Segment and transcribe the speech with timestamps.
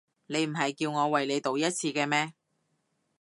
[0.25, 2.33] 你唔係叫我為你賭一次嘅咩？